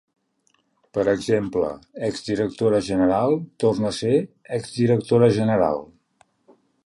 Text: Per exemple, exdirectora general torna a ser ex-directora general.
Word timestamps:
Per 0.97 1.03
exemple, 1.11 1.67
exdirectora 2.07 2.79
general 2.89 3.37
torna 3.65 3.91
a 3.91 3.95
ser 3.99 4.15
ex-directora 4.59 5.31
general. 5.39 5.85